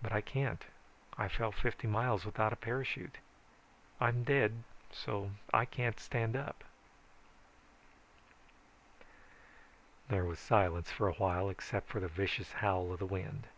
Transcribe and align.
But 0.00 0.12
I 0.12 0.20
can't. 0.20 0.64
I 1.16 1.26
fell 1.26 1.50
fifty 1.50 1.88
miles 1.88 2.24
without 2.24 2.52
a 2.52 2.54
parachute. 2.54 3.18
I'm 4.00 4.22
dead 4.22 4.62
so 4.92 5.32
I 5.52 5.64
can't 5.64 5.98
stand 5.98 6.36
up." 6.36 6.62
There 10.06 10.24
was 10.24 10.38
silence 10.38 10.92
for 10.92 11.08
a 11.08 11.14
while 11.14 11.50
except 11.50 11.88
for 11.88 11.98
the 11.98 12.06
vicious 12.06 12.52
howl 12.62 12.92
of 12.92 13.00
the 13.00 13.06
wind. 13.06 13.48